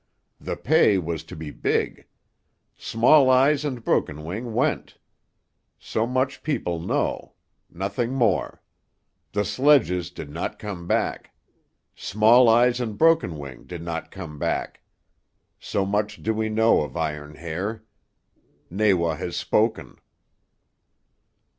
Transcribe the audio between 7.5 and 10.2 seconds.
Nothing more. The sledges